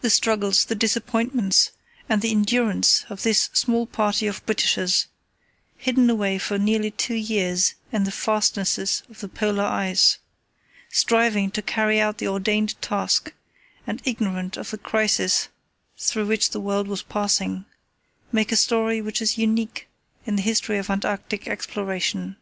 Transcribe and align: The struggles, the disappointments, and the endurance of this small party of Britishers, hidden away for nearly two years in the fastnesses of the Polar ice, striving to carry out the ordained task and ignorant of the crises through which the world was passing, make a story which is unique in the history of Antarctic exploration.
The 0.00 0.10
struggles, 0.10 0.64
the 0.64 0.74
disappointments, 0.74 1.70
and 2.08 2.20
the 2.22 2.32
endurance 2.32 3.04
of 3.08 3.22
this 3.22 3.50
small 3.52 3.86
party 3.86 4.26
of 4.26 4.44
Britishers, 4.46 5.06
hidden 5.76 6.10
away 6.10 6.38
for 6.38 6.58
nearly 6.58 6.90
two 6.90 7.14
years 7.14 7.74
in 7.92 8.02
the 8.02 8.10
fastnesses 8.10 9.04
of 9.08 9.20
the 9.20 9.28
Polar 9.28 9.62
ice, 9.62 10.18
striving 10.90 11.52
to 11.52 11.62
carry 11.62 12.00
out 12.00 12.18
the 12.18 12.26
ordained 12.26 12.82
task 12.82 13.32
and 13.86 14.02
ignorant 14.04 14.56
of 14.56 14.70
the 14.72 14.78
crises 14.78 15.46
through 15.96 16.26
which 16.26 16.50
the 16.50 16.58
world 16.58 16.88
was 16.88 17.04
passing, 17.04 17.64
make 18.32 18.50
a 18.50 18.56
story 18.56 19.00
which 19.00 19.22
is 19.22 19.38
unique 19.38 19.86
in 20.26 20.34
the 20.34 20.42
history 20.42 20.78
of 20.78 20.90
Antarctic 20.90 21.46
exploration. 21.46 22.36